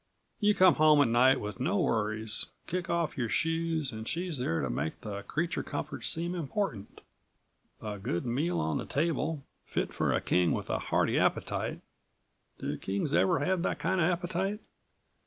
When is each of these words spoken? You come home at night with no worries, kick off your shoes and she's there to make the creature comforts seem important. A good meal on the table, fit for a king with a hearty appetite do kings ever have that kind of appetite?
You 0.39 0.55
come 0.55 0.73
home 0.81 0.99
at 1.03 1.09
night 1.09 1.39
with 1.39 1.59
no 1.59 1.77
worries, 1.79 2.47
kick 2.65 2.89
off 2.89 3.19
your 3.19 3.29
shoes 3.29 3.91
and 3.91 4.07
she's 4.07 4.39
there 4.39 4.59
to 4.59 4.67
make 4.67 5.01
the 5.01 5.21
creature 5.21 5.61
comforts 5.61 6.07
seem 6.07 6.33
important. 6.33 7.01
A 7.83 7.99
good 7.99 8.25
meal 8.25 8.59
on 8.59 8.79
the 8.79 8.85
table, 8.87 9.43
fit 9.63 9.93
for 9.93 10.11
a 10.11 10.19
king 10.19 10.53
with 10.53 10.71
a 10.71 10.79
hearty 10.79 11.19
appetite 11.19 11.81
do 12.57 12.75
kings 12.79 13.13
ever 13.13 13.45
have 13.45 13.61
that 13.61 13.77
kind 13.77 14.01
of 14.01 14.09
appetite? 14.09 14.61